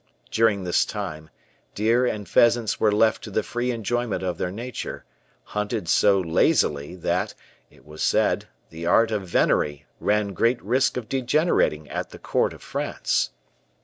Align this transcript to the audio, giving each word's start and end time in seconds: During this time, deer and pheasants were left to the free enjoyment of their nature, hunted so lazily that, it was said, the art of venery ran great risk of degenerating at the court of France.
During 0.31 0.63
this 0.63 0.83
time, 0.83 1.29
deer 1.75 2.07
and 2.07 2.27
pheasants 2.27 2.79
were 2.79 2.91
left 2.91 3.23
to 3.23 3.29
the 3.29 3.43
free 3.43 3.69
enjoyment 3.69 4.23
of 4.23 4.39
their 4.39 4.49
nature, 4.49 5.05
hunted 5.43 5.87
so 5.87 6.19
lazily 6.19 6.95
that, 6.95 7.35
it 7.69 7.85
was 7.85 8.01
said, 8.01 8.47
the 8.71 8.87
art 8.87 9.11
of 9.11 9.27
venery 9.27 9.85
ran 9.99 10.29
great 10.33 10.59
risk 10.63 10.97
of 10.97 11.07
degenerating 11.07 11.87
at 11.87 12.09
the 12.09 12.17
court 12.17 12.51
of 12.51 12.63
France. 12.63 13.29